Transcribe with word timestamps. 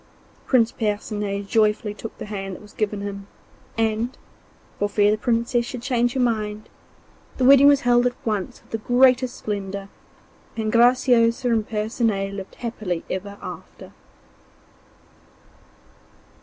Prince 0.47 0.71
Percinet 0.71 1.45
joyfully 1.45 1.93
took 1.93 2.17
the 2.17 2.25
hand 2.25 2.55
that 2.55 2.61
was 2.63 2.73
given 2.73 3.01
him, 3.01 3.27
and, 3.77 4.17
for 4.79 4.89
fear 4.89 5.11
the 5.11 5.17
Princess 5.19 5.63
should 5.63 5.83
change 5.83 6.13
her 6.13 6.19
mind, 6.19 6.69
the 7.37 7.43
wedding 7.45 7.67
was 7.67 7.81
held 7.81 8.07
at 8.07 8.15
once 8.25 8.63
with 8.63 8.71
the 8.71 8.79
greatest 8.79 9.35
splendour, 9.35 9.89
and 10.57 10.71
Graciosa 10.73 11.51
and 11.51 11.69
Percinet 11.69 12.33
lived 12.33 12.55
happily 12.55 13.03
ever 13.11 13.37
after. 13.43 13.91